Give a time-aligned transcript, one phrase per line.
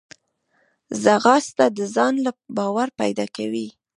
[1.03, 2.15] ځغاسته د ځان
[2.57, 3.67] باور پیدا کوي